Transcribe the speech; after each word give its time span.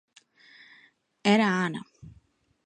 Era 1.35 1.47
a 1.49 1.59
Ana. 1.65 1.81